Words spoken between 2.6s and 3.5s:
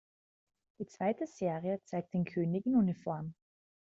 in Uniform.